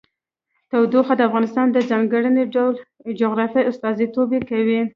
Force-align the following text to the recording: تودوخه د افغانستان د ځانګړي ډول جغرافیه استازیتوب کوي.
تودوخه 0.69 1.13
د 1.17 1.21
افغانستان 1.29 1.67
د 1.71 1.77
ځانګړي 1.89 2.43
ډول 2.55 2.73
جغرافیه 3.19 3.67
استازیتوب 3.71 4.29
کوي. 4.49 4.81